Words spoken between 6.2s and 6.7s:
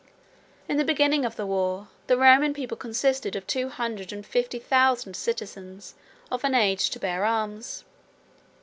of an